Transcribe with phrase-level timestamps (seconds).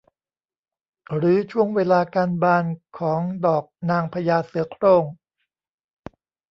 [1.15, 2.65] หรือช่วงเวลาการบาน
[2.99, 5.03] ของดอกนางพญาเสือโคร่ง